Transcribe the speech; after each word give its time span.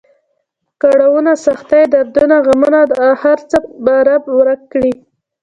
کړاونه، 0.81 1.31
سختۍ، 1.45 1.83
دردونه، 1.93 2.35
غمونه 2.47 2.79
دا 2.93 3.05
هر 3.21 3.39
څه 3.49 3.57
به 3.83 3.93
رب 4.07 4.23
ورک 4.37 4.61
کړي. 4.73 4.93